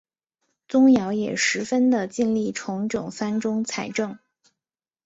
[0.67, 4.17] 宗尧也十分的尽力重整藩中财政。